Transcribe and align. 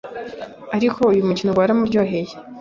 ariko 0.75 0.99
uyu 1.11 1.27
mukino 1.27 1.49
ngo 1.51 1.59
waramuryoheye 1.61 2.33